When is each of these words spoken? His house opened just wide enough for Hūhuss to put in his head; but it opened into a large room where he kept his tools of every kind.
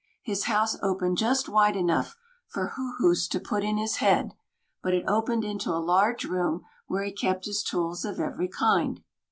His 0.23 0.45
house 0.45 0.77
opened 0.81 1.19
just 1.19 1.47
wide 1.47 1.75
enough 1.75 2.17
for 2.47 2.69
Hūhuss 2.75 3.29
to 3.29 3.39
put 3.39 3.63
in 3.63 3.77
his 3.77 3.97
head; 3.97 4.33
but 4.81 4.95
it 4.95 5.05
opened 5.07 5.43
into 5.43 5.69
a 5.69 5.77
large 5.77 6.23
room 6.25 6.63
where 6.87 7.03
he 7.03 7.11
kept 7.11 7.45
his 7.45 7.61
tools 7.61 8.03
of 8.03 8.19
every 8.19 8.47
kind. 8.47 9.03